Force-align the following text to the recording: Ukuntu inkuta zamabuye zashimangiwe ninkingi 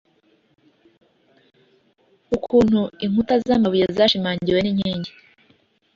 Ukuntu 2.35 2.81
inkuta 3.05 3.33
zamabuye 3.45 3.85
zashimangiwe 3.97 4.59
ninkingi 4.61 5.11